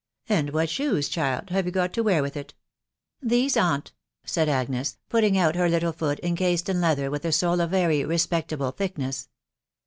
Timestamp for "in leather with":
6.69-7.23